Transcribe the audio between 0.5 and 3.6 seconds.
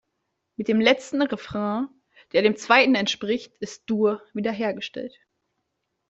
Mit dem letzten Refrain, der dem zweiten entspricht,